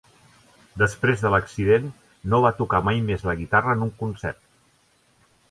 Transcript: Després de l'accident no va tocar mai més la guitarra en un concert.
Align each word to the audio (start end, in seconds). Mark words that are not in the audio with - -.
Després 0.81 1.19
de 1.25 1.31
l'accident 1.33 1.85
no 2.35 2.39
va 2.47 2.53
tocar 2.63 2.81
mai 2.89 3.03
més 3.11 3.27
la 3.29 3.37
guitarra 3.43 3.77
en 3.79 3.87
un 3.91 3.95
concert. 4.03 4.43